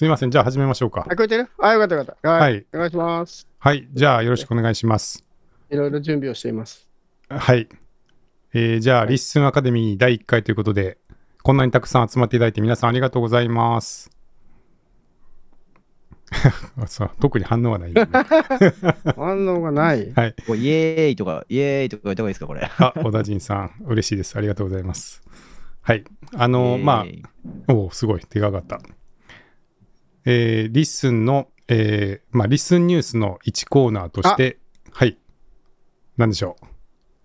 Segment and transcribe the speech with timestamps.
[0.00, 0.30] すみません。
[0.30, 1.04] じゃあ始めましょうか。
[1.06, 1.46] あ、聞こえてる？
[1.58, 2.30] あ、よかったよかった。
[2.30, 2.40] はい。
[2.40, 3.46] はいお願いします。
[3.58, 3.86] はい。
[3.92, 5.22] じゃあよろしくお願いします。
[5.68, 6.88] いろいろ準備をしています。
[7.28, 7.68] はい。
[8.54, 10.96] えーじゃあ、リッスンアカデミー第1回ということで、
[11.42, 14.10] こんなにたくさん集まっていただいて皆さんありがとうございます。
[16.86, 18.08] そう特に反応はない、ね。
[19.16, 20.10] 反応がない。
[20.16, 20.34] はい。
[20.56, 22.62] イエーイとか、イエーイとか言った方がいいですか、これ。
[22.62, 24.34] あ、小田陣さん、嬉しいです。
[24.38, 25.20] ありがとうございます。
[25.82, 26.04] はい。
[26.38, 27.04] あの、ま
[27.68, 28.80] あ、おお、すごい、手が上がった。
[30.24, 34.58] えー LISTEN の、えーまあ、 LISTEN ニュースの1コーナーとして、
[34.92, 35.18] はい。
[36.16, 36.66] なんでしょう？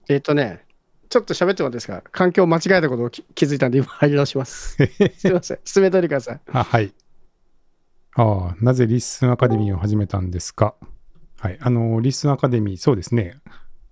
[0.08, 0.66] えっ、とね、
[1.10, 2.04] ちょっと喋ってもらっていいですか？
[2.12, 4.78] 環境を間違えたことをき気づいたんで今入り直します。
[5.18, 5.60] すいません。
[5.66, 6.42] 進めといてください。
[6.52, 6.94] あ、はい。
[8.18, 10.76] ああ、なぜ LISTEN アカデミーを始めたんですか？
[11.40, 11.58] はい。
[11.60, 13.36] あの、 LISTEN アカデミー、そうですね。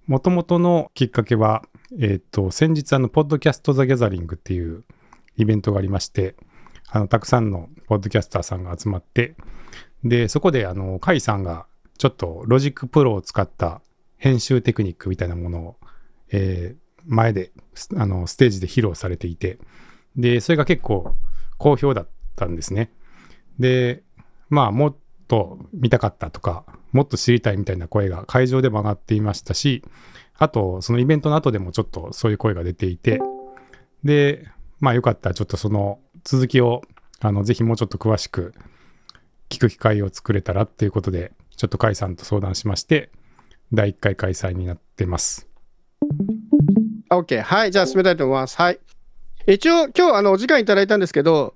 [0.07, 1.63] もともとのきっかけは、
[1.99, 4.83] えっ、と、先日、あの、ポッドキャスト・ザ・ギャザリングっていう
[5.37, 6.35] イベントがありまして、
[6.89, 9.35] あの、たくさんのポッドキャスターさんが集まって、
[10.03, 11.65] で、そこで、あの、カイさんが、
[11.97, 13.81] ちょっと Logic Pro を使った
[14.17, 15.75] 編集テクニックみたいなものを、
[16.31, 17.51] えー前で、
[17.95, 19.59] あの、ステージで披露されていて、
[20.15, 21.15] で、それが結構
[21.57, 22.91] 好評だったんですね。
[23.59, 24.03] で、
[24.49, 24.95] まあ、もっ
[25.27, 29.83] と見たかったとか、もっと知りたいみたいな声が会場でも上がっていましたし、
[30.37, 33.19] あと、そのイベントの後でもちょっとそういう声が出ていて、
[34.03, 34.47] で、
[34.79, 36.81] まあ、よかったらちょっとその続きを、
[37.19, 38.53] あの、ぜひもうちょっと詳しく
[39.49, 43.11] 聞く機会を作れたらっていうことで、ちょっと甲斐さんと相談しまして、
[43.71, 45.47] 第1回開催になってます。
[47.09, 47.41] OK。
[47.41, 47.71] はい。
[47.71, 48.57] じゃあ進めたいと思います。
[48.57, 48.79] はい。
[49.47, 51.55] 一応、今日、あの、お時間いただいたんですけど、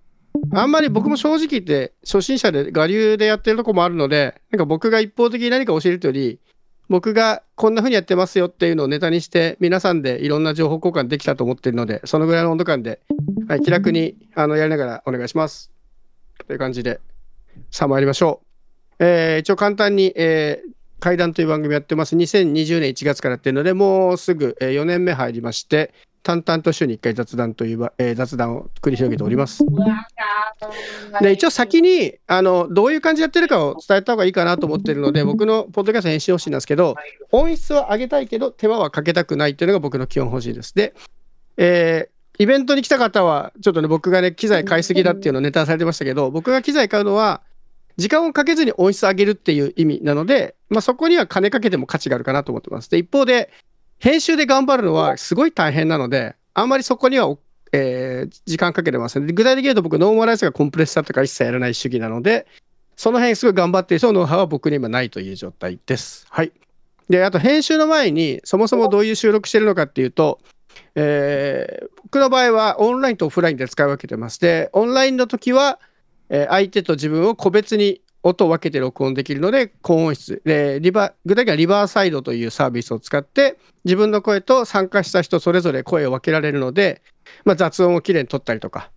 [0.54, 6.40] あんまり僕も正直言って、初心者で我流でやってるとこもあるので、なんか僕が一方的に何か教えるというより、
[6.90, 13.02] 僕がこんな風にやってますよっていうのをネタにして、皆さんでいろんな情報交換できたと思ってるので、そのぐらいの温度感で、
[13.48, 15.72] はい、気楽にあのやりながらお願いします。
[16.48, 17.00] という感じで、
[17.72, 18.42] さあ参りましょ
[19.00, 19.06] う。
[19.06, 22.16] えー一応簡単に、えー階段という番組やってます。
[22.16, 25.94] 2020年1月からっていうので、もうすぐ、4年目入りまして、
[26.28, 29.64] 淡々と週に1回雑談というば、えー雑談を繰り広げております。
[31.22, 36.96] で、一応先に、あの、どういう感じでやってるかを伝えた方がいいかなと思ってるので、僕のポッドキャスト編集方針なんですけど、
[37.32, 40.76] 音質は上げたいけど、手間はかけたくないっていうのが僕の基本方針です。
[40.76, 40.94] で、
[41.56, 47.42] えーイベントに来た方は、ちょっとね、僕がね、機材買いすぎだっていうのをネタされてましたけど、僕が機材買うのは、
[47.98, 52.92] 時間をかけずに音質上げるっていう意味なので、まあ、そこには金かけても価値があるかなと思ってます。
[52.92, 53.50] で、一方で、
[54.00, 57.40] 編集で頑張るのはすごい大変なので、あんまりそこにはお、
[57.72, 59.28] えー時間かけてません。
[59.28, 62.48] で具体的に言うと僕、ノーマライズがコンプレッサーとか一切やらない主義なので、
[62.96, 66.26] その辺すごい頑張ってる人のノウハウは僕に今ないという状態です。
[66.30, 66.52] はい。
[67.10, 70.40] で、あと編集の前に、そもそもどういう収録してるのかっていうと、
[70.96, 74.40] えー僕の場合はオンラインとオフラインで使い分けてます。
[74.40, 75.78] で、オンラインの時は、
[76.30, 80.42] えー相手と自分を個別に音を分けて録音できるので高音質。
[80.46, 87.02] でリバ具体的にはリバーサイドというサービスを使って自分の声と参加した人それぞれ声を分けられるので、
[87.46, 88.92] まあ、雑音をきれいに取ったりとか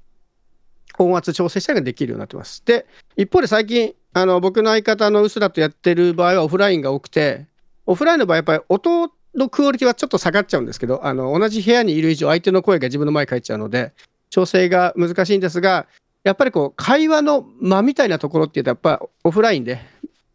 [0.99, 2.63] 音圧調整したりができるようになってます。
[2.65, 2.87] で
[3.17, 7.47] 一方で最近あの僕の相方の薄田とやってる場合はオフラインが多くて
[7.87, 13.93] オフラインの場合やっぱり音のクオリティはちょっと下がっちゃうんですけどあの同じ部屋にいる以上相手の声が自分の前に返っちゃうので
[14.29, 15.87] 調整が難しいんですが
[16.23, 19.81] やっぱりこう会話の間みたいなところっていうとやっぱオフラインで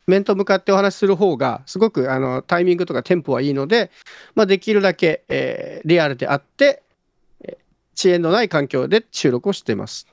[0.07, 3.91] 面と向かってお話しする方がすごくあのタイミングとかテンポはいいので、
[4.35, 6.81] まあ、できるだけ、えーリアルであって、
[7.43, 7.57] え
[7.95, 10.07] 遅延のない環境で収録をしています。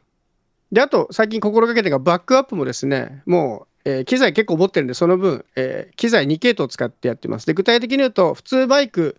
[0.70, 7.46] であと最近心がけてがバックアップもですねもう、えー機材結構持ってるんでその分、えー機材2系統使ってやってます。
[7.46, 9.18] で具体的に言うと普通マイク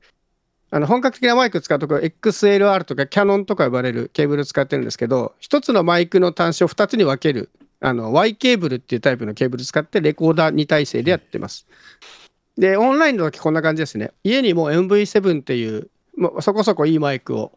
[0.73, 11.67] あの本格的なマイク使うところ XLR とかキャノンとか呼ばれるケーブル使ってるんですけど一つのマイクの端子を2つに分けるあの Y ケーブルっていうタイプのケーブル使ってレコーダー2体制でやってます。
[12.57, 14.13] でオンラインの時こんな感じですね。
[14.23, 17.51] 家にもう MV7 っていうもうそこそこいいマイクを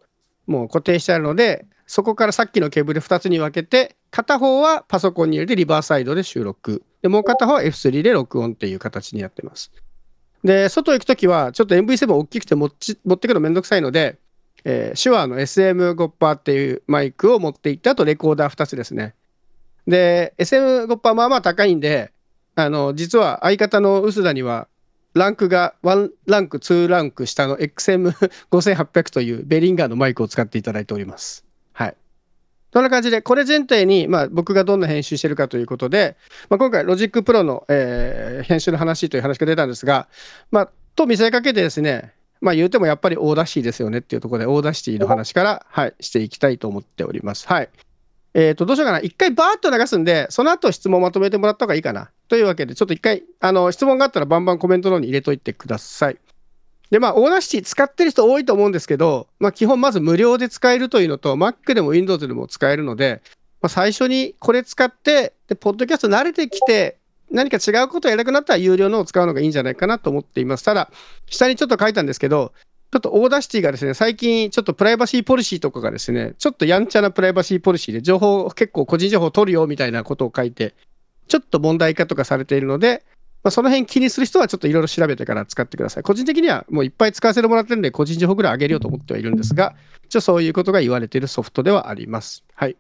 [0.47, 9.72] もう固定してあるのでそこからさっきのケーブル2つに分けて片方はパソコンに入れてリバーサイドで収録でもう片方は F3 で録音っていう形にやってます。
[10.47, 14.21] で外行く時はちょっと MV7 大きくて持ち持ってくのめんどくさいので、
[14.65, 19.16] えー手話の SM5% っていうマイクを持っていってあとレコーダー2つですね。
[19.89, 22.13] で SM58 まあまあ高いんで
[22.54, 24.69] あの実は相方の臼田には
[25.15, 31.46] ランクが1ランク2ランク下の XM5800 という Behringer のマイクを使っていただいております。
[32.76, 36.14] そんな感じでこれ前提に、まあ、僕がどんな編集してるかということで、
[36.50, 40.08] まあ、今回 Logic Pro の、えー編集の話という話が出たんですが、
[40.50, 42.12] まあ、と見せかけてですね
[42.42, 47.48] まあ言うてもやっぱり Audacity ですよねっていうところで Audacity の話から、はい、していきたいと思っております。
[47.48, 47.70] はい。
[48.34, 49.00] えっ、と、どうしようかな。
[49.00, 52.10] 一回バーッと流すんで、その後質問まとめてもらった方がいいかな。
[52.28, 56.18] というわけで、ちょっと一回、あの、質問があったらバンバンコメントの方に入れといてください。
[56.91, 63.22] で、まあ、 Audacity 使ってる人多いと思うんですけど、まあ、基本まず無料で使えるというのと、Mac でも Windows でも使えるので、
[63.60, 66.98] まあ、最初にこれ使って、で、ポッドキャスト慣れてきて、
[67.30, 70.65] 何か違うことをやりたくなったら有料のを使うのがいいんじゃないかなと思っています。
[70.65, 70.91] ただ、
[71.28, 72.53] 下にちょっと書いたんですけど、
[72.92, 80.74] ちょっと Audacity がですね、最近ちょっとプライバシーポリシーとかがですね、ちょっとやんちゃなプライバシーポリシーで情報、結構個人情報取るよみたいなことを書いて、
[81.27, 83.03] ちょっと問題化とかされているので、
[83.47, 86.03] まあ、その辺気にする人はちょっといろいろ調べてから使ってください。
[86.03, 89.77] 個人的にはもういっぱい使わせてもらってるんで、個人情報ぐらい上げるよと思ってはいるんですが、
[90.07, 92.43] 一応そういうことが言われているソフトではあります。
[92.57, 92.77] はい。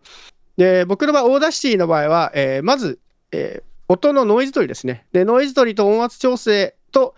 [0.56, 2.98] で、僕の場合、 Audacity の場合は、えー、まず、
[3.30, 5.06] えー、音のノイズ取りですね。
[5.12, 7.14] で、ノイズ取りと音圧調整と、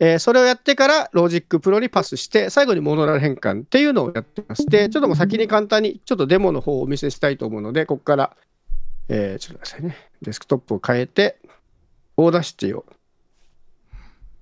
[0.00, 8.36] えー、それをやってから Logic Pro にパスして、最後にモノラル変換っていうのをやってまして、ちょっともう先に簡単にちょっとデモの方をお見せしたいと思うので、ここから、
[9.08, 10.10] えー、ちょっと待ってくださいね。
[10.22, 11.36] デスクトップを変えて、
[12.22, 12.84] Audacity を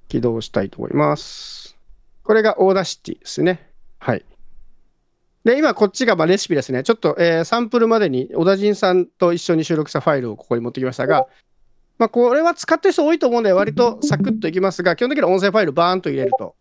[0.08, 1.76] 起動したいと思います。
[2.25, 3.70] これが Audacity ですね。
[3.98, 4.25] はい。
[5.44, 6.82] で、今こっちがまレシピですね。
[6.82, 11.26] ちょっと、えー、サンプルまでに小田陣さんと一緒に収録したファイルをここに持ってきましたが、
[11.98, 16.54] まあ、これは使ってる人多いと思うんで、割とサクッといきますが、基本的には音声ファイルバーンと入れると、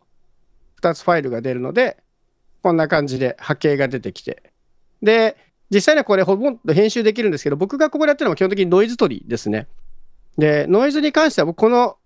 [0.81, 1.97] 2つファイルが出るので、
[2.61, 4.51] こんな感じで波形が出てきて。
[5.01, 5.37] で、
[5.69, 9.67] 実際にはこれほぼんと編集できるんですけど、僕がここでやってるのは基本的にノイズ取りですね。
[10.37, 11.97] で、ノイズに関しては僕この、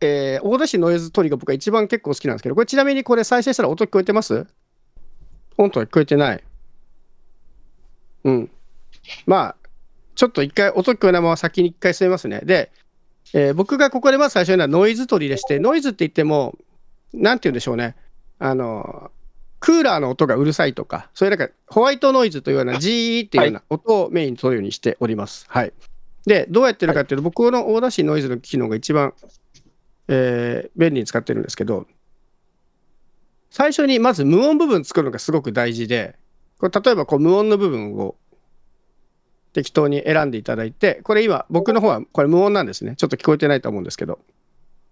[0.00, 4.46] えー、大田市ノイズ取りが僕は一番結構好きなんですけど、これちなみにこれ再生したら音聞こえてます？
[5.58, 6.44] 音は聞こえてない。
[8.24, 8.50] うん。
[9.26, 9.56] まあ、
[10.14, 12.40] ちょっと一回、音聞こえないまま先に一回進めますね。
[12.44, 12.70] で、
[13.32, 16.56] えー、僕がここでまず最初にはノイズ取りでして、ノイズって言っても、
[17.12, 17.96] なんて言うんでしょうね。
[18.38, 19.10] あの、
[19.60, 25.46] クーラーの音がうるさいとか、そういうなんかホワイトノイズというような、ジーっていうような音をメインに取るようにしております。
[25.48, 25.72] はい。
[26.26, 29.14] で、どうやってるかっていうと、僕のオーダーシーノイズの機能が一番、
[30.08, 31.86] えー、便利に使ってるんですけど、
[33.50, 36.16] 最初にまず無音部分作るのがすごく大事で、
[36.58, 38.16] これ例えばこう無音の部分を
[39.52, 42.96] 適当に選んでいただいて、これ今、僕の方はこれ無音なんですね。
[42.96, 44.18] ちょっと聞こえてないと思うんですけど。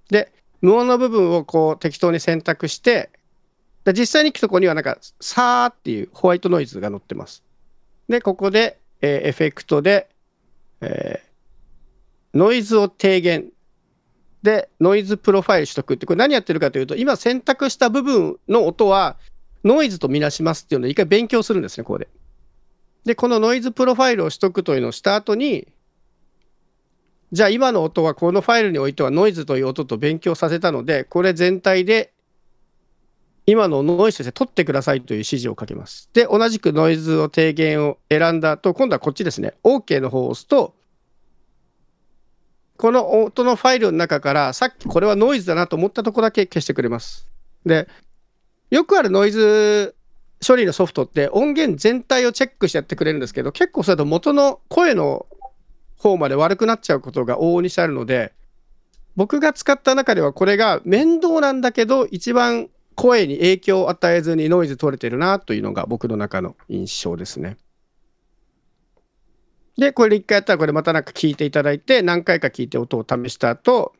[0.08, 0.32] で、
[0.62, 3.10] 無音の部分をこう適当に選択して、
[3.84, 7.42] で実際に聞くとこにはなんか、さーっていうホワイトノイズが載ってます。
[8.08, 10.08] で、ここで、えー、エフェクトで、
[10.84, 13.50] えー、ノイズを低減。
[14.42, 19.16] で、ノイズプロファイル取得って、これ何やってるかというと、今選択した部分の音は
[19.64, 22.08] ノイズとみなしますっていうのを一回勉強するんですね、ここで。
[23.04, 25.68] で、このノイズプロファイルを取得というのをした後に、
[27.32, 32.13] じゃあ今の音はこのファイルにおいてはノイズという音と勉強させたので、これ全体で
[33.46, 36.08] 今のノイズとして取ってくださいという指示をかけます。
[36.14, 39.54] で、同じくノイズを低減を選んだ後、今度はこっちですね。
[39.64, 40.74] OK の方を押すと、
[42.76, 47.28] この音のファイルの中からさっきこれはノイズだなと思ったとこだけ消してくれます。
[47.66, 47.86] で、
[48.70, 49.94] よくあるノイズ
[50.46, 55.26] 処理のソフトって音源全体をチェックしてやってくれるんですけど、結構それと元の声の
[55.96, 58.32] 方まで悪くなっちゃうことが往々にしてあるので、
[59.16, 67.56] 僕が使った中ではこれが面倒なんだけど、一番声に影響を与えずにノイズ取れてるなというのが僕の中の印象ですね。
[69.76, 73.92] で、これで一回やったらこれまたなんか聞いていただいて、何回か聞いて音を試した後、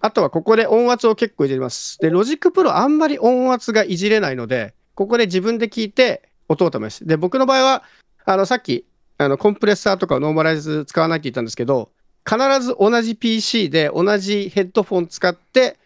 [0.00, 1.98] あとはここで音圧を結構いじります。
[1.98, 7.06] で、 Logic Pro あんまり音圧がいじれないので、ここで自分で聞いて音を試す。
[7.06, 7.82] で、僕の場合は、
[8.24, 8.86] あの、さっき、
[9.18, 11.90] あの、コンプレッサーとかノーマライズ使わないって言ったんですけど、
[12.28, 15.78] 必ず同じ PC で同じヘッドフォン使って、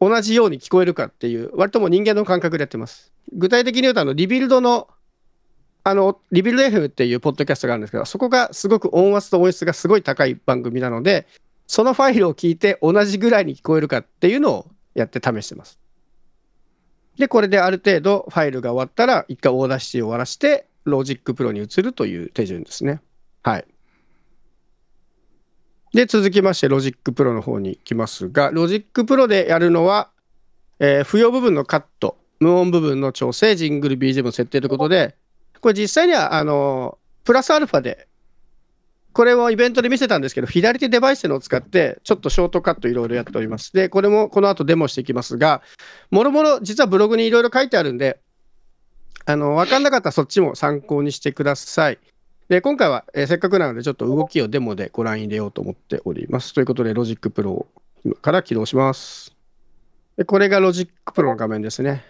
[0.00, 3.12] 同じように聞こえるかっていう、割とも人間の感覚でやってます。
[3.32, 4.88] 具体的に言うと、あの、 Rebuild の、
[5.84, 11.26] あの、 Rebuild FM っていうポッドキャストがあるんですけど、そこがすごく音圧と音質がすごい高い番組なので、
[11.66, 15.78] そのファイルを聞いて同じぐらいに聞こえるかっていうのをやって試してます。
[17.16, 23.00] で、これである程度ファイルが終わったら、一回 Audacity を終わらして、 Logic Pro に移るという手順ですね。
[23.42, 23.66] はい。
[25.92, 30.10] で、続きまして、 Logic Pro の方に行きますが、 Logic Pro でやるのは、
[30.78, 35.16] えー、不要部分のカット、無音部分の調整、ジングル BGM の設定ということで、
[35.60, 38.08] これ実際には、あの、プラスアルファで
[39.12, 43.72] これをイベントで見せたんですけど、左手デバイスのを使って、ちょっとショートカットいろいろやっております。
[43.72, 45.62] で、これもこの後デモしていきますが、
[46.10, 48.20] もろもろ実はブログにいろいろ書いてあるんで、
[49.26, 51.98] あの、わかんなかったらそっちも参考にしてください。
[52.50, 56.52] で、今回は、えー、せっかくなので、ちょっと動きをデモでご覧入れようと思っております。
[56.52, 57.68] ということで、 Logic Pro を
[58.04, 59.36] 今から起動します。
[60.16, 62.04] でこれが Logic Pro の画面ですね。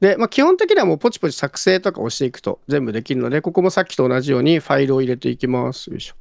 [0.00, 5.88] で、まあ、基本的にはもうポチポチ作成とか押していくと全部できるので、ここもさっきと同じようにファイルを入れていきます。
[5.88, 6.14] よいしょ。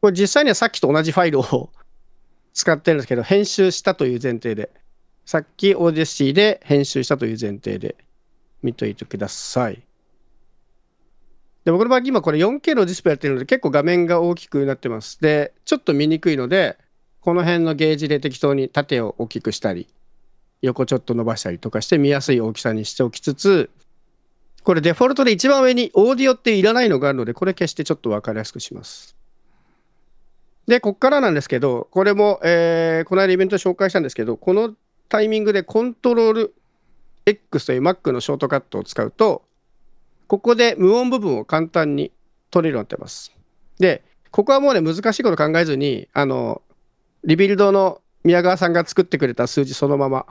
[0.00, 1.70] これ実際にはさっきと同じファイルを
[2.54, 4.70] 使ってるんですけど、編集したという前提で、
[5.26, 7.96] さっきオーディシーで編集したという前提で
[8.62, 9.87] 見といてください。
[11.68, 15.20] で、僕の場合今これ 4K のディスプレイやってるので結構画面が大きくなってます。
[15.20, 16.78] で、ちょっと見にくいので、
[17.20, 19.86] この辺のゲージで適当に縦を大きくしたり、
[20.62, 23.68] 横ちょっと伸ばしたりとかして見やすい大きさにしておきつつ、
[24.64, 29.14] これデフォルトで一番上にオーディオっていらないのがあるので、これ消してちょっと分かりやすくします。
[30.66, 34.74] で、こっからなんですけど、これも、えーこの間イベントで紹介したんですけど、この
[35.10, 36.54] タイミングでコントロール
[37.26, 39.42] X という Mac のショートカットを使うと、
[40.28, 42.12] ここで無音部分を簡単に
[42.50, 43.32] 取れるようになってます。
[43.78, 46.62] で、ここはもうね、難しいこと考えずに、あの、
[47.24, 50.26] リビルドの宮川さんが作ってくれた数字そのまま、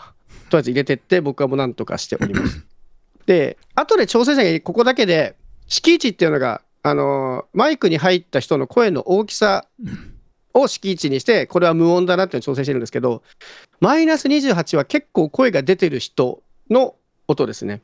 [0.50, 2.63] とりあえず入れてって、僕はもう何とかしております。
[3.25, 5.36] で、後で調整者がここだけで、
[5.68, 9.66] 敷地っていうのが、あの、マイクに入った人の声の大きさ
[10.54, 13.24] を敷地にして、これは無音だなっていうのを調整してるんですけど、
[13.80, 16.96] マイナス28は結構声が出てる人の
[17.27, 17.82] 音ですね。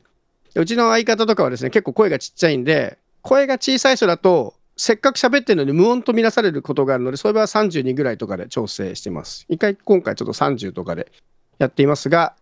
[0.54, 9.46] でうちの相方とかはですね、結構声がちっちゃいんで、声が小さい人だと、せっかく喋ってるのに無音とみなされることがあるので、そういう場合は32ぐらいとかで調整してます。
[9.48, 11.12] 一回今回ちょっと30とかで
[11.58, 12.34] やっていますが、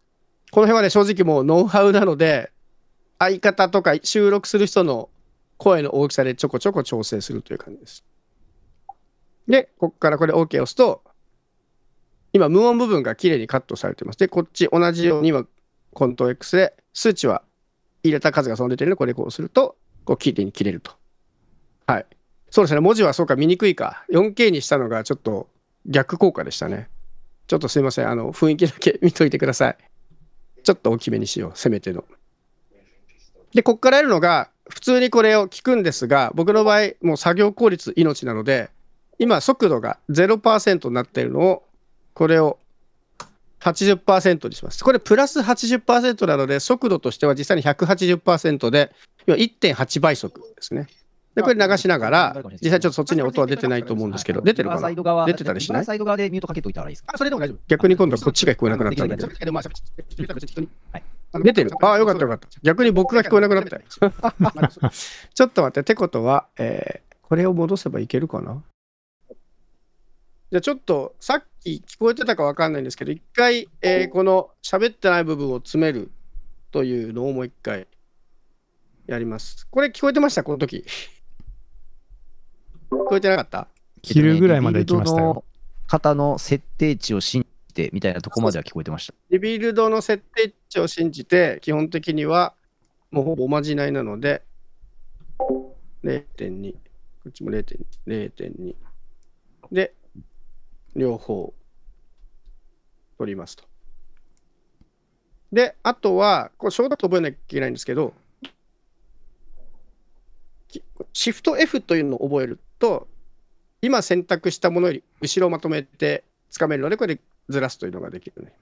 [0.51, 2.53] この辺はね、正直もうノウハウなので、
[3.19, 5.09] 相方とか収録する人の
[5.57, 8.05] 声の大きさでちょこちょこ調整するという感じです。
[9.49, 11.03] で、ここからこれ OK を押すと、
[12.33, 14.19] 今無音部分が綺麗にカットされてます。
[14.19, 15.47] で、こっち同じように今、
[15.95, 17.43] コント X で数値は
[18.03, 20.93] 入れた数がその出てるので、これこうすると、こう綺麗に切れると。
[21.87, 22.07] はい。
[22.51, 24.05] そうですね、文字はそうか見にくいか。
[24.11, 25.49] 4K にしたのがちょっと
[25.87, 26.89] 逆効果でしたね。
[27.47, 29.77] ちょっとすいません、あの、雰囲気だけ見といてください。
[30.63, 32.05] ちょっと大きめにしよう、せめての。
[33.55, 38.71] で、こっからやるのが、普通にこれを聞くんですが、僕の場合、もう作業効率命なので、
[39.19, 41.63] 今、速度が0%になっているのを、
[42.15, 42.59] これを
[43.63, 44.83] 80%にします。
[44.85, 48.93] これプラス80%なので、速度としては実際に180%で、
[49.27, 50.89] 要は1.8倍速ですね。
[51.35, 54.91] で、これ流しながら、実際ちょっとそっちに音は出てないと思うんですけど、出てるかな？
[55.25, 55.85] 出てたりしない？
[55.85, 57.13] サイド側でミュートかけといたらいいですか？
[57.15, 57.59] あ、それでも大丈夫。
[57.69, 59.29] 逆に今度はこっちが聞こえなくなったんだけど。
[59.29, 59.63] は
[60.99, 61.03] い
[61.43, 61.71] 出てる。
[61.81, 62.49] ああ、よかったよかった。
[62.63, 63.83] 逆に僕が聞こえなくなったよ。
[63.89, 68.63] ちょっと待って、ってことは、えーこれを戻せばいけるかな？
[69.31, 76.11] じゃあちょっと、さっき聞こえてたかわかんないんですけど、一回、えーこの喋ってない部分を詰める
[76.71, 77.87] というのをもう一回
[79.07, 79.67] やります。
[79.71, 80.43] これ聞こえてました？
[80.45, 80.85] この時。
[82.91, 83.69] 聞こえてなかった？
[84.03, 85.29] 切るぐらいまで行きましたよ。
[85.29, 85.45] リビルドの
[85.87, 89.15] 方の設定値を信じてみたいなとこまでは聞こえてました。
[89.31, 92.55] リビルドの設定値を信じて、基本的には
[93.11, 94.43] もうほぼおまじないなので、
[96.03, 96.79] 0.2、こ
[97.29, 98.75] っちも0.2、0.2。
[99.71, 99.95] で、
[100.97, 101.55] 両方
[103.19, 103.65] 取りますと。
[105.53, 108.15] で、あとは、これ、ショートカット覚えなきゃいけないんですけど、
[111.13, 113.07] シフト F というのを覚えると、
[113.83, 118.53] 今選択したものより後ろをまとめてつかめるので、これでずらすというのができるね。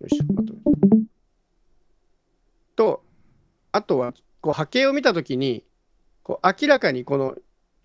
[0.00, 0.58] よし、まとめ
[2.74, 3.02] と、
[3.70, 5.62] あとは、こう波形を見たときに、
[6.22, 7.36] こう明らかにこの、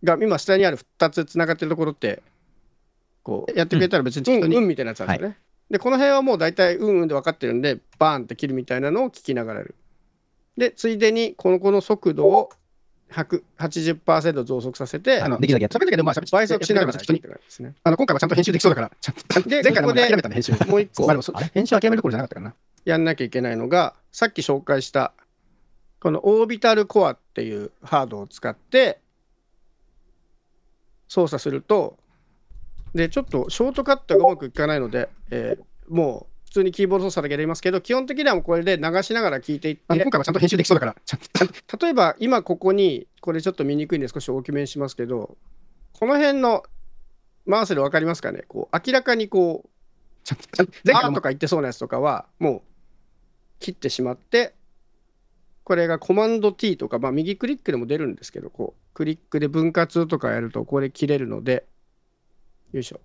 [0.04, 2.24] が今下にある2つつながってるところって、
[3.28, 5.38] こうやってくれたら別に、うん、うんみたいなやつなんですよね。
[5.70, 9.76] で、この辺はもう大体うんうんで分かってるんで、バーンって切るみたいなのを聞きながらやる。
[10.58, 12.50] で、ついでに、この子の速度を
[13.12, 17.76] 180%増速させて、あのできるだけやったけど、まあ、倍速しながらね。
[17.84, 19.50] あの、今回はちゃんと編集できそうだから、ちゃんと。
[19.50, 20.54] で、前回も諦めたね、編集。
[20.54, 22.56] もう一個、まあでもそ編集諦めるところじゃなかったかな。
[22.86, 25.12] やんなきゃいけないのが、さっき紹介した、
[26.00, 29.02] このオービタルコアっていうハードを使って、
[31.10, 31.98] 操作すると、
[32.94, 41.78] で、ちょっとショートカットがうまくいかないので、えーもう普通にキーボード操作だけでやりますけど、基本的にはもうこれで流しながら聞いていって、今回はちゃんと編集できそうだから、ちゃんと。
[41.86, 45.38] 例えば、今ここに、これちょっと見にくいんで少し大きめにしますけど、
[45.94, 46.64] この辺の
[47.46, 48.44] マウスで分かりますかね？
[48.48, 49.70] こう明らかにこう、
[50.26, 52.62] ちゃんと前回とか言ってそうなやつとかは、もう
[53.60, 54.54] 切ってしまって、
[55.64, 61.66] これがコマンド T とか、まあ、右クリックでも出るんですけど、こう、クリックで分割とかやると、これ切れるので、
[62.72, 63.00] よいしょ。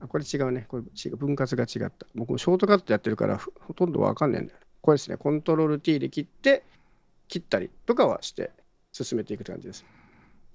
[0.00, 0.66] あ、これ違うね。
[0.68, 1.16] これ違う。
[1.16, 2.06] 分割が違った。
[2.14, 4.58] 僕もショートカットやってるから、ふほとんどわかんないんだよ。
[4.80, 5.16] これですね。
[5.16, 6.64] コントロール T で切って、
[7.28, 8.50] 切ったりとかはして、
[8.92, 9.84] 進めていくって感じです。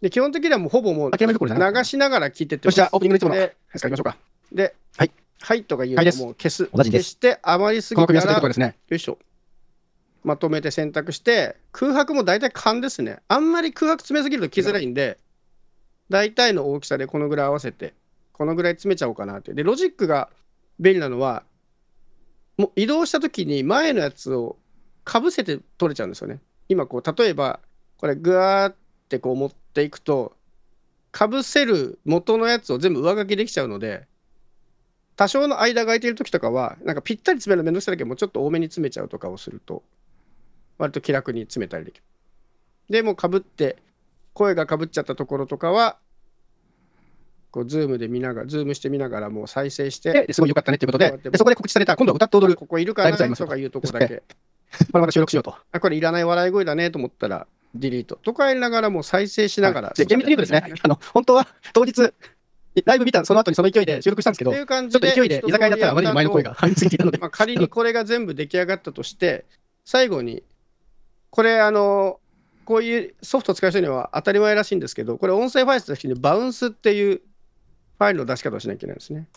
[0.01, 4.17] で、基本的にはもうほぼもう流しながら聞いてってよしじゃあオープニングのいつもので、使いましょうか。
[4.51, 5.11] で、はい。
[5.39, 6.65] はいとか言うともう消す。
[6.65, 8.77] 消して、余りすぎたら、こですね。
[8.89, 9.17] よいしょ。
[10.23, 13.19] まとめて選択して、空白も大体勘ですね。
[13.27, 15.19] あんまり空白詰めすぎると来づらいんで、
[16.09, 17.93] 大体の大きさでこのぐらい合わせて、
[18.31, 19.53] このぐらい詰めちゃおうかなって。
[19.53, 20.29] で、ロジックが
[20.79, 21.43] 便利なのは、
[22.57, 24.57] もう移動した時に前のやつを
[25.03, 26.39] かぶせて取れちゃうんですよね。
[26.69, 27.59] 今こう、例えば、
[27.97, 28.75] これぐわーっ
[29.09, 30.33] てこう持っていくと、
[31.11, 34.07] かぶせる元のやつを全部上書きできちゃうので、
[35.15, 39.81] 多少の間が空いてる時とかは、なんかぴったり詰めるのめんどくさいだけど、もうちょっと多めに詰めちゃうとかをすると、
[40.77, 42.03] 割と気楽に詰めたりできる。
[42.89, 43.77] でもかぶって、
[44.35, 45.97] 声がかぶっちゃったところとかは、
[47.51, 53.17] こうズームで見ながら、ズームして見ながらもう再生して、ですごい良かったねっていうことで、でそこで告知された、今度は歌って踊る、ここいるかな？
[53.17, 54.23] とかいうとこだけ、
[54.91, 55.55] まだまだ収録しようと。
[55.71, 59.93] あ、これいらない笑い声だねと思ったら、ディリートとかやりながらもう再生しながら。
[59.95, 62.13] で、厳密に言うとですね、あの、本当は当日、
[62.83, 69.45] ライブ見たその後にその勢いで収録したんですけど、っちゅう感じで、ちょっと勢いで居酒屋だったらあまりに前の声が入りすぎていたので、まあ、仮にこれが全部出来上がったとして、
[69.85, 70.43] 最後に、
[71.29, 72.19] これ、あの、
[72.65, 79.27] こういうソフトを使う人には当たり前らしいんですけど、これ音声ファイルとしてにバウンスっていうファイルの出し方をしなきゃいけないんですね。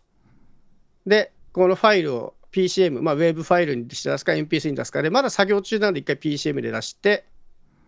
[1.06, 7.26] で、このファイルを PCM、まあ、ウェブファイルにして出すか MP3 に出すかで、まだ作業中なんで一回 PCM で出して、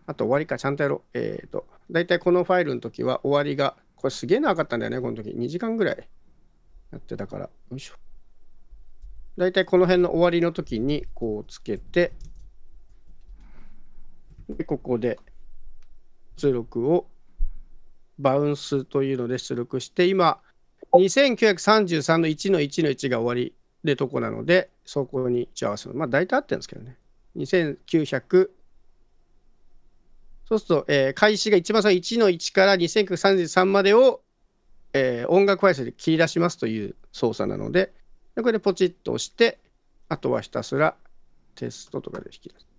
[0.06, 1.18] あと終わりか、ちゃんとやろう。
[1.18, 5.30] えっ、と、だいたいこのファイルの時は終わりが、これすげえ長かったんだよね、この時。
[5.30, 6.08] 2時間ぐらい
[6.92, 7.44] やってたから。
[7.44, 7.94] よいしょ。
[9.38, 12.12] だいたいこの辺の終わりの時にこうつけて、
[14.48, 15.18] で、ここで
[16.40, 17.06] 出力を
[18.18, 20.40] バウンスというので出力して、今、
[20.92, 23.54] 2933の1の1の1が終わり
[23.84, 25.94] でとこなので、そこに一応合わせる。
[25.94, 26.96] まあ大体合ってるんですけどね。
[27.36, 28.50] 2900
[30.46, 34.20] そうすると、えー開始が一番最初1の1から2933までを、
[34.92, 37.92] えー音楽ファイルで切り出しますという操作なので、
[38.34, 39.58] でこれでポチッと押して、
[40.08, 40.96] あとはひたすら
[41.54, 42.69] テストとかで引き出す。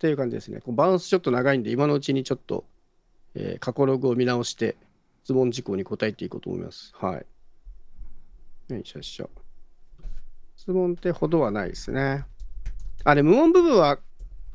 [0.00, 0.60] ていう感じですね。
[0.60, 2.64] こうバウンスちょっと長いんで、今のうちにちょっと、
[3.34, 4.76] えー過去ログを見直して、
[5.24, 6.94] 質問事項に答えていこうと思います。
[6.96, 8.72] はい。
[8.72, 9.30] よいしょよいしょ。
[10.56, 12.24] 質問ってほどはないですね。
[13.04, 13.98] あれ、無音部分は、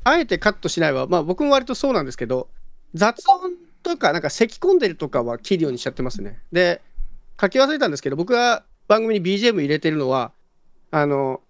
[0.02, 1.06] あえてカットしないわ。
[1.06, 2.48] まあ僕も割とそうなんですけど、
[2.94, 6.40] 雑音とか、なんか咳込んでるとかは切るようにしちゃってますね。
[6.50, 6.82] で、
[7.40, 10.32] 書き忘れたんですけど、僕が番組に BGM 入れてるのは、
[10.90, 11.40] あの、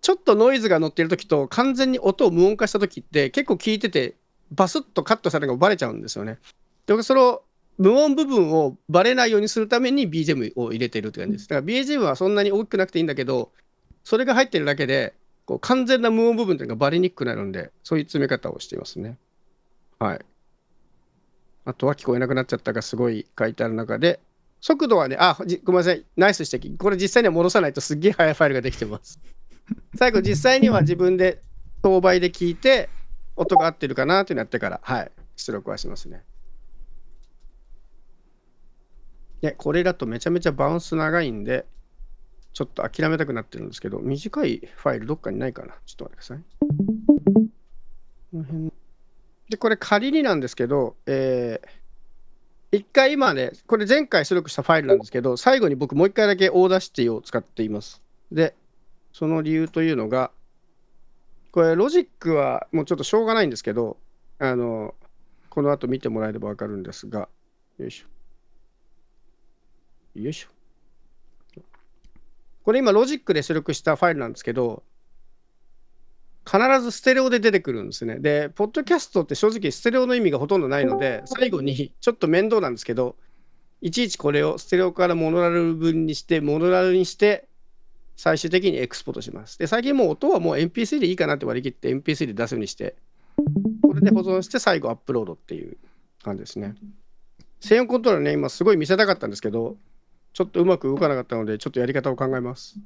[0.00, 4.14] ちょっとノイズが乗ってる時と完全に音を無音化した時って結構聞いてて
[4.52, 6.38] バスッとカットされるのがバレちゃうんですよね。
[6.86, 7.42] で僕その
[7.76, 11.48] 無音部分をバレないようにするために BGM を入れてるって感じです。
[11.48, 13.52] だから BGM はそんなに大きくなくていいんだけど
[14.04, 19.16] それが入ってるだけでこう完全な無音部分っていうのがバレにくくなるんでそういう詰め方をしていますね。
[19.98, 20.20] はい。
[21.64, 24.20] あとは聞こえなくなっちゃったがすごい書いてある中で
[24.60, 26.76] 速度はね、あ、じごめんなさい、ナイス指摘。
[26.76, 29.20] これ実際には戻さないとすっげえ速いファイルができてます。
[29.96, 31.42] 最後、実際には自分で
[31.82, 32.88] 当倍で聞いて、
[33.36, 36.24] 音が合ってるかなっていうのやってから、はい、出力はしますね。
[39.40, 41.66] で、これだとめちゃめちゃバウンス長いんで、
[42.52, 45.74] ちょっと諦めたくなってるんですけど、短いファイルどっかにないかな。
[45.86, 46.44] ちょっと待ってください。
[48.30, 48.72] この辺
[49.50, 51.68] で、これ仮になんですけど、えー
[52.70, 58.02] 一回今ね、これ前回出力したファイルなんですけど、最後に僕もう一回だけ Audacity を使っています。
[58.30, 58.54] で、
[59.18, 60.30] その理由というのが、
[61.50, 63.96] これロジックはもうちょっとしょうがないんですけど、
[64.38, 64.94] あの、
[65.50, 67.28] この後見てもらえればわかるんですが、
[67.78, 70.20] よいしょ。
[70.20, 70.50] よいしょ。
[72.62, 74.84] これ今ロジックで出力したファイルなんですけど、
[76.46, 78.20] 必ずステレオで出てくるんですね。
[78.20, 83.16] で、ポッドキャストって正直ステレオの意味がほとんどないので、最後にちょっと面倒なんですけど、
[83.80, 87.47] いちいちこれをステレオからモノラル分にして、モノラルにして、
[88.18, 89.60] 最終的にエクスポートします。
[89.60, 92.96] で、最近もう音はもう MP3 でいいかなって割り切って MP3 で出すようにして、
[93.80, 95.76] これで保存して最後アップロードっていう
[96.24, 96.74] 感じですね。
[97.60, 99.76] 静音コントロールね、今すごい見せたかったんですけど、
[100.32, 102.80] ちょっとうまく動かなかったので、ちょっとやり方を考えます。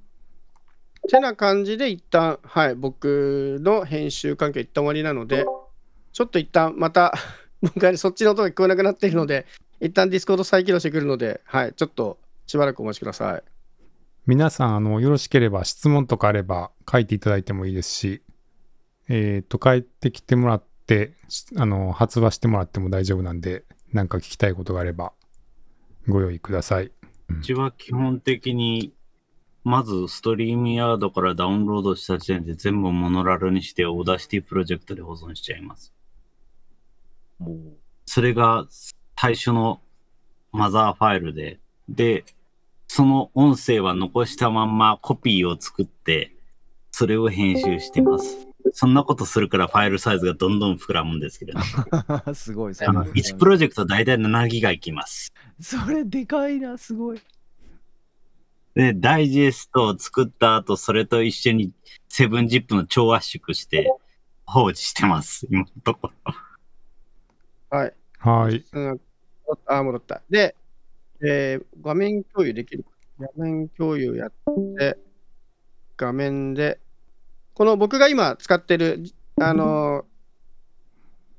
[1.08, 5.46] てな感じで一旦、はい、僕の編集環境一旦終わりなので、
[6.12, 7.14] ちょっと一旦また、
[7.62, 9.46] 僕はそっちの音が聞こえなくなっているので、
[9.80, 13.42] 一旦 Discord 再起動してくるので、はい、ちょっとしばらくお待ちください。
[14.24, 18.22] 皆さん、あの、よろしければ質問とかあれば書いていただいてもいいですし、
[19.08, 25.12] えっ、と、帰ってきてもらって、しあの、発話してもらっても大丈夫なんで、なんか聞きたいことがあれば、
[26.06, 26.92] ご用意ください。
[27.28, 28.92] うちは基本的に、
[29.64, 35.92] まず StreamYard からダウンロードした時点で全部モノラルにして Audacity プロジェクトで保存しちゃいます。
[38.06, 38.66] それが
[39.16, 39.80] 最初の
[40.52, 41.58] マザーファイルで、
[41.88, 42.24] で、
[42.94, 46.36] その音声は残したまんまコピーを作って、
[46.90, 48.46] それを編集してます。
[48.74, 51.60] そんなことするからファイルサイズがどんどん膨らむんですけれど
[52.26, 55.32] も、 すごい、そあの1プロジェクト大体7ギガいきます。
[55.58, 57.22] それでかいな、すごい。
[58.74, 61.72] で、ダイジェストを作った後、それと一緒に
[62.10, 63.90] 7ジップの超圧縮して
[64.44, 66.34] 放置してます、今のところ。
[67.70, 67.94] はい。
[68.18, 68.62] はい。
[69.66, 70.20] あ、戻った。
[70.28, 70.54] で、
[71.24, 72.84] えー画面共有できる。
[73.18, 74.32] 画面共有やっ
[74.78, 74.98] て、
[75.96, 76.80] 画面で、
[77.54, 79.02] この僕が今使ってる、
[79.40, 80.04] あのー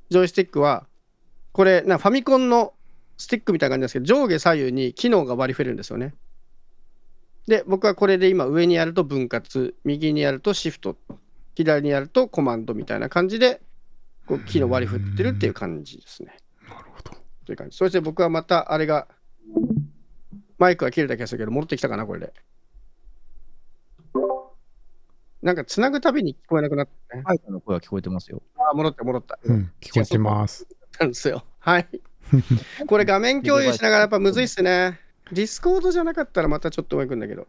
[0.09, 0.85] ジョイスティックは、
[1.53, 2.73] これ、なファミコンの
[3.17, 6.13] スティックみたいな感じなんですけど、上下左右に機能が割り振れるんですよね。
[7.47, 10.97] で、僕はこれで今、上にやると分割、右にやるとシフト、
[11.55, 13.61] 左にやるとコマンドみたいな感じで、
[14.27, 16.37] こう機能割り振ってるっていう感じですね。
[16.69, 17.11] なるほど。
[17.45, 17.77] という感じ。
[17.77, 19.07] そして僕はまたあれが、
[20.57, 22.33] マイクが切れた気がするけど、戻ってきたかな、これで。
[25.41, 27.23] なんか、つなぐたびに聞こえなくなったね。
[27.25, 28.41] ハイタの声は聞こえてますよ。
[28.55, 29.39] あ、戻った、戻った。
[29.43, 30.65] うん、聞こえてます。
[30.99, 31.43] なんですよ。
[31.59, 31.87] はい。
[32.87, 34.99] これ画面共有しながらやっぱむずいっすね。
[35.31, 37.47] Discord じゃなかったらまたちょっとうまく行くんだけど。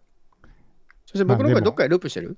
[1.06, 2.36] そして僕の声どっかでループしてる？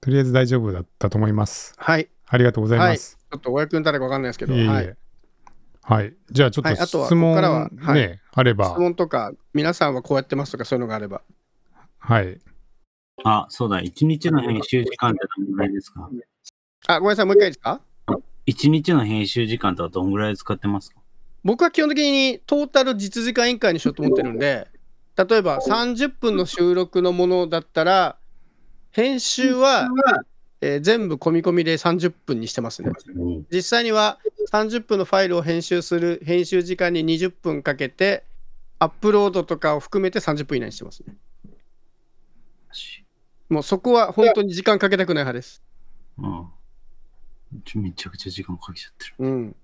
[0.00, 1.74] とりあえず大丈夫だったと思います。
[1.76, 2.08] はい。
[2.26, 3.18] ありがとうございます。
[3.30, 4.96] ちょっとお役に立てかわかんないですけど、いえいえはい。
[5.88, 6.14] はい。
[6.32, 8.78] じゃあちょっはいあと質問、ははいね、あれば質。
[8.80, 11.22] 問とか、皆さんはこうやってますとかそういうのがあれば。
[11.98, 12.38] はい。
[13.24, 16.10] あ、そうだ、1日の編集時間ってどんぐらいですか？
[16.88, 17.80] あ、ごめんなさい、もう一回いいですか
[18.46, 20.96] ?1 日の編集時間とはどんぐらい使ってますか？
[21.44, 24.66] 僕は基本的にトータル実時間委員会にしようと思ってるんで、
[25.16, 28.16] 例えば30分の収録のものだったら、
[28.90, 29.88] 編集は、
[30.60, 32.90] えー全部込み込みで30分にしてますね。
[33.14, 34.18] うん実際には
[34.50, 38.24] 30分のファイルを編集する編集時間に20分かけて、
[38.78, 41.16] アップロードとかを含めて30分以内にしてますね。
[43.48, 45.62] もうそこは本当に時間かけたくない派です。
[46.18, 46.48] うん。
[47.82, 49.14] めちゃくちゃ時間かけちゃってる。
[49.18, 49.56] うん。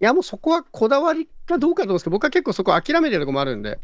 [0.00, 3.78] いや、もうそこはこだわりかどうかと思うんですけど、僕は結構そこ諦めてるとこもあるんで、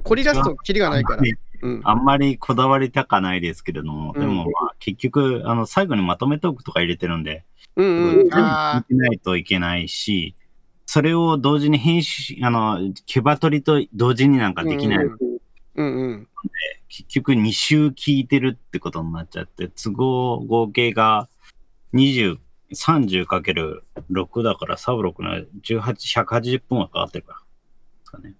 [0.00, 1.22] 凝り出すとキリがないから。
[1.62, 1.80] うん。
[1.84, 7.44] あんまりこだわりたかないですけれども、うんでもまあ結局、あの、最後にまとめトークとか入れてるんで、
[7.76, 8.16] うんうん。
[8.18, 10.34] 全部あ聞いてないといけないし、
[10.86, 14.64] それを同時に編集、あの、ケバ取りと同時になんかあ。
[14.64, 15.04] できない。
[15.04, 15.18] うん
[15.74, 16.28] うんうん。
[16.88, 21.28] 結局2週聞いてるってことになっちゃって、都合合計が
[21.94, 22.38] 20、
[22.74, 27.38] 30×6 だから、サブ6の18、180分はかかってるから。
[27.38, 27.44] で
[28.04, 28.34] すかね。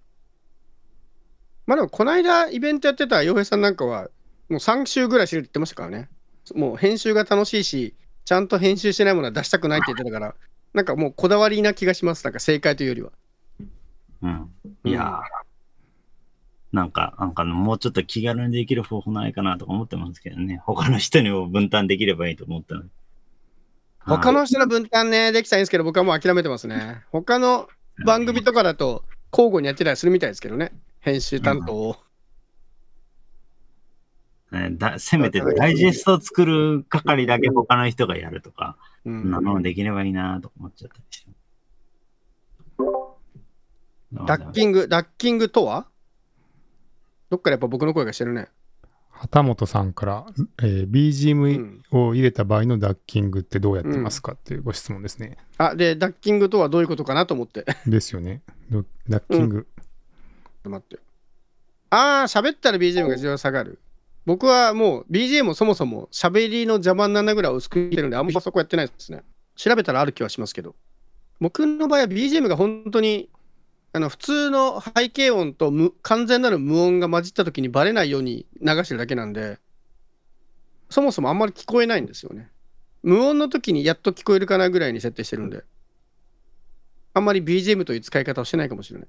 [1.65, 4.09] まあでも、この間イベントやってた洋平さんなんかは、
[4.49, 6.09] もう3週ぐらいしてるって言ってましたからね。
[6.55, 7.95] もう編集が楽しいし、
[8.25, 10.35] ちゃんと編集してないものは出したくないって言ってたから、
[10.73, 12.23] なんかもうこだわりな気がします。
[12.23, 13.11] なんか正解というよりは。
[14.21, 14.51] うん。
[14.85, 20.61] いやー、なんか、なんかもうちょっと気軽にできる方法ないかなとか思ってますけどね。
[20.65, 22.89] 他の人にも分担できればいいと思ったので。
[23.99, 27.03] 他の人の分担ね、できたらいいんですけど、僕はもう諦めてますね。
[27.11, 27.69] 他の
[28.05, 30.73] 番組とかだと交互にやってたりするみたいですけどね。
[31.03, 31.97] 編集担当を。
[34.51, 41.31] ねだせめてダイジェストを作る係だけ他の人がやるとか、うそんなんのできればいいなと思っちゃったりして。
[44.25, 45.87] ダッキング、ダッキングとは？
[47.29, 48.47] どっからやっぱ僕の声がしてるね。
[49.09, 50.25] 旗本さんから、
[50.61, 55.37] えーう BGM んを入れた場合のダッキングってどうやってますかっていうご質問ですね。
[55.57, 57.65] あ、で、ダッキングとはどういうことかなと思って。
[57.87, 58.41] ですよね。
[58.69, 59.67] どダッキング。
[60.63, 60.99] と待って。
[61.89, 63.79] ああ、喋ったら BGM が自動で下がる。
[64.25, 69.23] 僕はもう BGM もそもそも喋りの邪魔にならないぐらい薄くしてるんで、あんまりそこやってないですね。
[69.55, 70.75] 調べたらある気はしますけど。
[71.39, 73.29] 僕の場合は BGM が本当に
[73.91, 79.59] あの普通の背景音と無完全なる無音が混じった時にバレないように流してるだけなんで、
[80.89, 82.49] そもそもあんまり聞こえないんですよね。
[83.03, 85.63] 無音の時にやっと聞こえるかなぐらいに設定してるんで、
[87.13, 89.07] あんまり BGM という使い方をしてないかもしれない。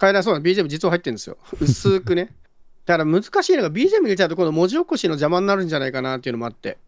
[0.00, 1.36] カエラそうだ、BGM 実は入ってるんですよ。
[1.60, 2.34] 薄くね。
[2.86, 6.78] だから難しいのが BGM 入れちゃうと今度文字起こしの邪魔になるんじゃないかなっていうのもあって、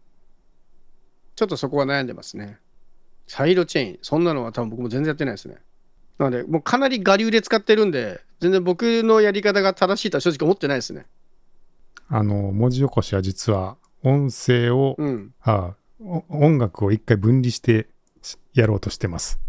[1.35, 2.57] ちょっとそこは悩んでますね。
[3.27, 5.57] サイドチェーン、そんなのは多分僕も全然やってないですね。
[6.17, 11.05] なので、もうかなり我流で使ってるんで、全然僕のやり方が正しいとは正直思ってないですね。
[12.07, 15.33] あの、文字起こしは実は音声を、うん。
[15.43, 17.87] あお音楽を一回分離して
[18.23, 19.39] しやろうとしてます。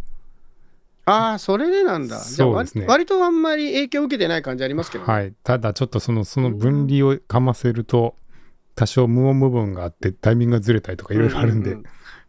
[1.07, 2.23] ああ、それでなんだ。
[2.25, 5.13] じゃあ割そうですね割とあんまり影響を受けてない感じありますけどね。
[5.13, 5.35] はい。
[5.45, 8.17] ただちょっとその、その分離をかませると、
[8.75, 11.77] 多少無音部分があってタイミングがずれたりとかいろいろあるんで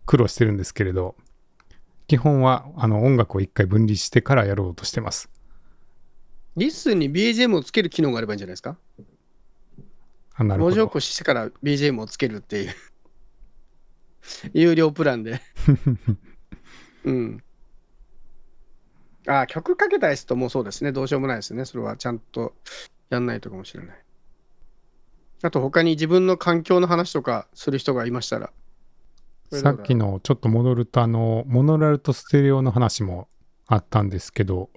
[0.05, 1.15] 苦労してるんですけれど、
[2.07, 5.29] 基本はあの音楽を一回分離してからやろうとしてます。
[6.57, 8.77] LISTEN に BGM をつける機能があればいいんじゃないですか？
[10.35, 10.75] あなるほど。
[10.75, 12.73] 文字起こししてから BGM をつけるっていう。
[14.53, 15.41] 有料プランで。
[17.05, 17.43] うん。
[19.27, 20.91] ああ、曲かけたやつともうそうですね。
[20.91, 21.65] どうしようもないですね。
[21.65, 22.53] それはちゃんと
[23.09, 23.97] やんないとかもしれない。
[25.43, 28.51] あと他に自分の環境の話とかする人がいましたら。
[29.51, 33.27] さっきのちょっと戻ると、あの、モノラルとステレオの話も
[33.67, 34.69] あったんですけど、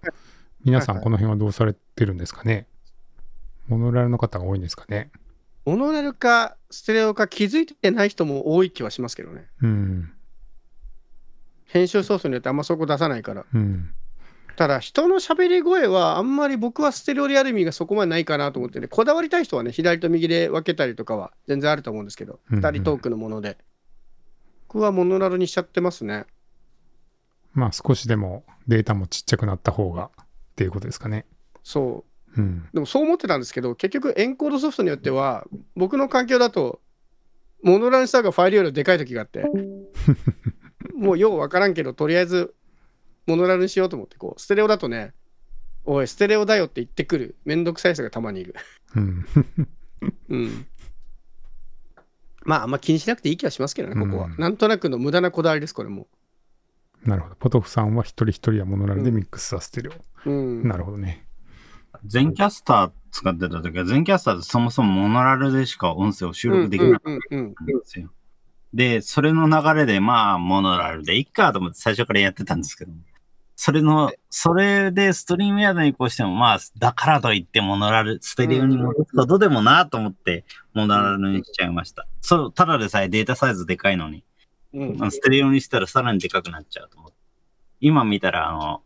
[0.64, 2.66] 皆さんはいはいこの辺はどうされてるんですかね？
[3.66, 5.11] モノラルの方が多いんですかね？
[5.64, 9.46] モノラルかステレオか気づいてない人も多い気はしますけどね。
[9.62, 10.12] うん。
[11.66, 13.44] 編集ソースによってあんまそこ出さないから。
[13.52, 13.92] うん。
[14.59, 23.57] ただ人の喋り声はあんまり僕はステレオでやる意味がそこまでないかなと思ってねこだわりたい人はね左と右で分けたりとかは全然あると思うんですけどうんうん2人トークのもので。
[24.68, 26.27] 僕はモノラルにしちゃってますね。
[27.55, 31.25] まあ少しでもデータもちっちゃくなった方がっていうことですかね。
[31.64, 32.05] そ
[32.37, 32.40] う。
[32.40, 32.68] ん。
[32.71, 36.83] うでもそう思ってたんですけど結局エンコードソフトによっては僕の環境だと
[37.62, 39.44] モノラルにした方がファイルよりでかい時があって。
[40.94, 42.55] もうよう分からんけどとりあえず
[43.28, 45.12] モノラルにしようと思ってこうステレオだとね
[45.84, 48.54] おいステレオだよって言ってくるめんどくさい人がたまにいる
[48.96, 49.26] うん。
[50.28, 50.66] うん。
[52.42, 54.26] まあ、あんま気にしなくていい気はしますけどね、ここは。
[54.26, 56.06] うんなんとなくの無駄なこだわりです、これも。
[57.04, 57.34] なるほど。
[57.36, 59.92] ポトフさんは一人一人はモノラルでミックスさせてる。
[60.24, 60.66] うん。
[60.66, 61.26] なるほどね。
[62.04, 68.10] 全キャスター使ってた時は、全キャスターってそもそもモノラルでしか音声を収録できなかっうんうんうんたんですよ。
[68.74, 72.92] で、それの流れで、まあ、モノラルでいっかと思って最初からやってたんですけど、
[73.61, 80.44] それの、それでストリームヤードに移行しても、まあ、だからといってモノラル、ステレオに戻すことでもなと思って、
[80.75, 82.07] モノラルにしちゃいました。
[82.21, 84.23] そう、ただでさえデータサイズでかいのに、
[84.75, 87.16] うんステレオにしたらさらにでかくなっちゃうと思って。
[87.81, 88.83] 今見たら、あの、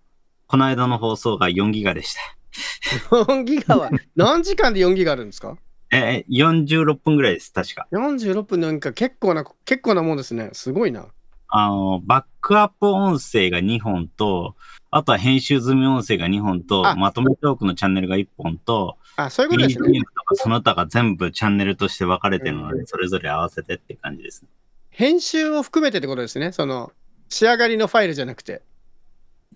[0.47, 2.21] この間の放送が4ギガでした。
[3.15, 3.91] 4ギガは？
[4.17, 5.59] 何時間で4ギガあるんですか？
[5.93, 7.87] え、46分ぐらいです、確か。
[7.93, 10.49] ?46 分の4ギガ結構な、結構なもんですね。
[10.55, 11.09] すごいな。
[11.55, 14.57] あの、バックアップ音声が2本と、
[14.91, 20.01] あとは編集済み音声が2本とあ、まとめトークのチャンネルが1本と、あ、そういうことですね。
[20.01, 24.49] とかその他が全部チャンネルとして分かれてるので、それぞれ合わせてって感じですね。
[24.89, 26.53] 編集を含めてってことですね。
[26.53, 26.91] その、
[27.29, 28.63] 仕上がりのファイルじゃなくて。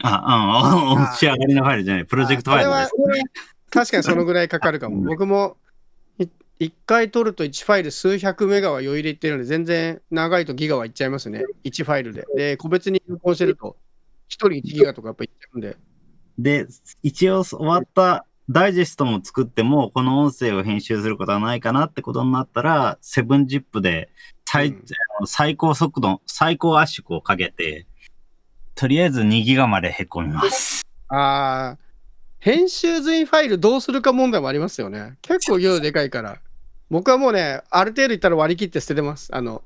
[0.02, 2.78] あ、うん、あ 仕上がりのファイルじゃない、プロジェクトファイルです。
[2.78, 3.24] あそれは
[3.70, 5.00] 確かにそのぐらいかかるかも。
[5.08, 5.56] 僕も
[6.58, 11.44] 1回取ると1ファイル数百メガは余裕でいってるので、全然長いとギガはいっちゃいますね。
[11.64, 12.24] 1ファイルで。
[12.34, 13.76] で、個別に録音してると、
[14.28, 15.76] 1人1ギガとかやっぱいっちゃうんで。
[16.38, 16.66] で、
[17.02, 24.08] 一応終わったダイジェストも作っても、この音声を編集することはないかなってことになったら、7ZIP で
[24.46, 24.84] 最,、うん
[25.26, 27.86] 最高速度、最高圧縮をかけて、
[28.74, 30.86] とりあえず2ギガまでへこみます。
[31.08, 31.86] あー、
[32.38, 35.16] 編集済みファイルどうするか問題もありますよね。
[35.22, 36.38] 結構量でかいから。
[36.90, 39.34] 僕はもうね、ある程度いったら割り切って捨ててます。
[39.34, 39.62] あの、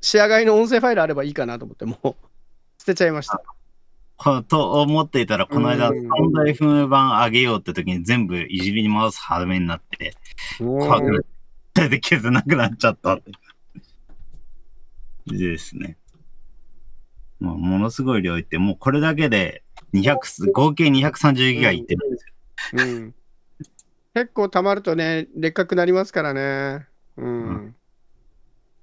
[0.00, 2.14] 仕上がりの音声ファイルあればいいかなと思って、もう
[2.78, 3.42] 捨てちゃいました。
[4.16, 10.14] こと思っていたら、この間、うんサウンド FM 版上げようって時に全部いじりに回す羽目になって、
[10.58, 11.22] 怖くなっ
[11.72, 13.32] てで消せなくなっちゃったって。
[15.26, 15.96] ですね。
[17.38, 19.62] もうものすごい量いって、もうこれだけで
[19.94, 22.84] 200、合計230ギガいってるんですよ。
[22.84, 23.14] うん、
[24.14, 26.86] 結構溜まるとね、でっかくなりますからね。
[27.16, 27.74] うん。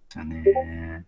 [0.09, 1.05] ですよね。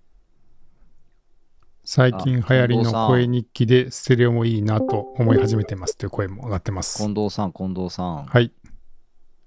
[1.85, 6.97] 最近流行りの声日記でステレオもいいなと思い始めてますという声も上がってます。
[6.97, 8.25] 近藤さん、近藤さん。
[8.25, 8.51] はい。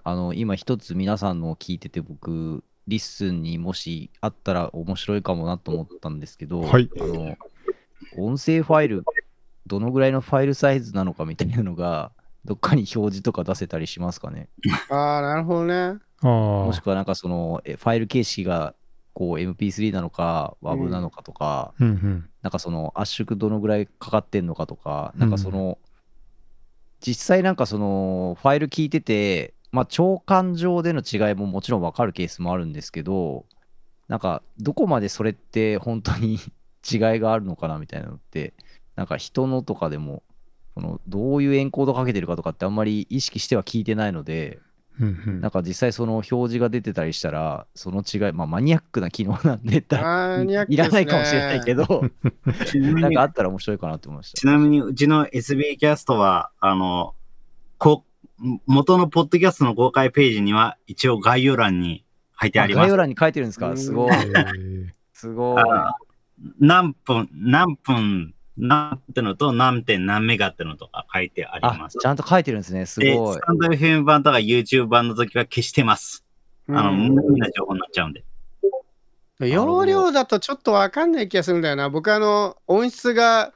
[0.02, 7.37] あの、今一つ皆さんのを聞いてて、僕、 LISTEN にもしあったら面白いかもなと思ったんですけど、はいあの、
[8.16, 9.04] 音声ファイル、
[9.66, 12.11] どのぐらいのファイルサイズなのかみたいなのが、
[12.44, 14.48] どっかに表示とか出せたりしますかね。
[14.90, 15.98] ああ、なるほどね。
[16.22, 16.81] もし。
[16.81, 18.74] くはなんかその、えファイル形式が
[19.14, 22.28] こう MP3 なのか、WAV なのかとか、うんうん。
[22.42, 25.78] なんかその圧縮どのぐらいかかってんのかとか、なんかその、
[27.00, 33.44] 実際なんかそのファイル聞いてて、まあ長官上での違いももちろんわかるケースもあるんですけど、
[34.09, 36.38] なんかどこまでそれって本当に
[36.90, 38.55] 違いがあるのかなみたいなのって、
[38.96, 40.22] なんか人のとかでも、
[40.74, 44.58] そのどういうエンコードかけてるかとかってあんまり意識しては聞いてないので、
[45.00, 52.11] うんうんなんか実際その表示が出てたりしたら、その違い、まあマニアックな機能なんでいらないかもしれないけど。
[52.74, 54.38] なんかあったら面白いかなと思いました。
[54.38, 57.14] ちなみに、うちの SB キャストは、あの、
[57.78, 58.04] こ
[58.66, 62.04] 元のポッドキャストの公開ページには、一応概要欄に
[62.38, 62.96] 書いてあります概要。
[62.98, 63.74] 欄に書いてるんですか？
[63.78, 64.16] すごいえ。
[64.16, 65.62] ーすごい。
[65.62, 65.94] あ
[66.61, 71.98] 何分、何分、何ってのと何点何メガってのとか書いてありあます。
[71.98, 72.86] ちゃんと書いてるんですね。
[72.86, 73.40] すで、ごいス。
[73.46, 76.24] タンド FM 版とか YouTube 版の時は消してます。
[76.68, 78.24] あの、うん無意味な情報になっちゃうんで。
[79.40, 81.90] 容量だとちょっとわかんない気がするんだよな。
[81.90, 83.52] 僕あの、音質が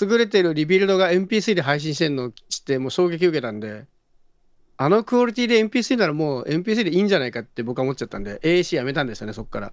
[0.00, 3.86] 優れてるリビルドが MP3 で配信してるのを知って、もう衝撃受けたんで、
[4.76, 9.72] あのクオリティで MP3 ならもう MP3 でいいんじゃないかって僕は思っちゃったんで、AAC やめたんですよね、そっから。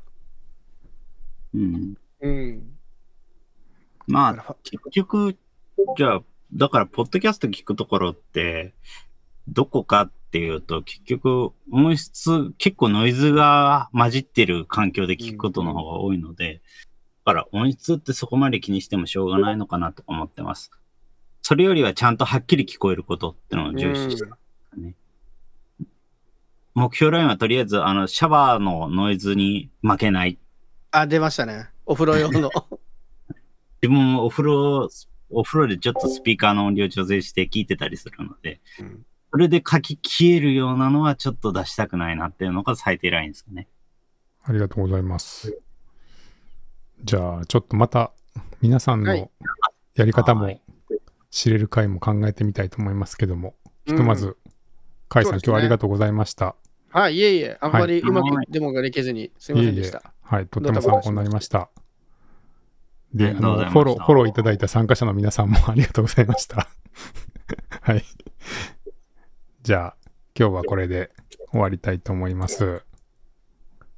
[1.53, 1.93] うん。
[2.21, 2.76] うん。
[4.07, 5.37] まあ、結局、
[5.97, 8.73] じゃあ、だから、ポッドキャスト聞くところって、
[9.47, 16.61] どこかっていうと、結局、音質、結構ノイズが混じってる環境で聞くことの方が多いので、
[17.25, 20.71] だから音質ってそこまで気にしてもしょうがないのかなと思ってます。
[21.41, 24.29] それよりはちゃんとはっきり聞こえることってのを重視して、
[26.73, 30.37] 目標ラインはとりあえず、あの、シャワーのノイズに負けない。
[30.91, 31.69] あ、出ましたね。
[31.85, 32.51] お風呂用の。
[33.81, 34.89] 自分もお風呂、
[35.29, 43.67] お風呂でちょっとスピーカーの音量調整して聞いてたりするので、うんそれで書き消えるようなのはちょっと出したくないなっていうのが最低ラインですよね。
[44.43, 45.59] ありがとうございます。
[47.03, 48.13] じゃあ、ちょっとまた
[48.61, 49.29] 皆さんのはい
[49.95, 50.61] やり方もはい
[51.29, 54.37] 知れる回も考えてみたいと思いますけども、ひうんとまず、
[55.09, 56.55] 甲斐さん、ね今日はありがとうございました。
[56.89, 60.01] はい、いえいえ、あんまりはいうまくデモができずに、すいませんでした。
[60.21, 61.69] はい、とっても参考になりました。
[63.13, 66.67] で、あの、フォロー、フォローいただいた参加者の皆さんもありがとうございました。
[67.81, 68.03] はい。
[69.63, 69.95] じゃあ、
[70.37, 71.11] 今日はこれで
[71.51, 72.83] 終わりたいと思います。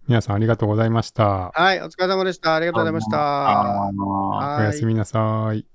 [0.07, 1.51] 皆さんありがとうございました。
[1.53, 2.55] はい、お疲れ様でした。
[2.55, 3.83] ありがとうございました。
[3.83, 5.59] あのはおやすみなさい。
[5.59, 5.65] い